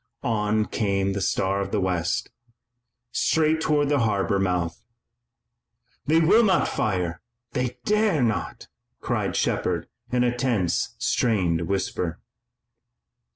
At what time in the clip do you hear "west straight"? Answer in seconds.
1.79-3.61